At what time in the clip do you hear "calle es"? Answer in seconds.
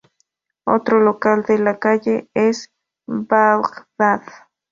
1.77-2.71